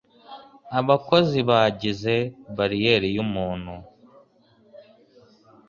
[0.79, 2.15] Abakozi bagize
[2.57, 3.73] bariyeri yumuntu.